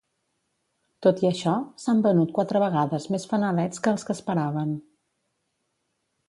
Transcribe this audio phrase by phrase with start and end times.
[1.07, 1.53] Tot i això,
[1.83, 4.73] s'han venut quatre vegades més fanalets que els que esperaven.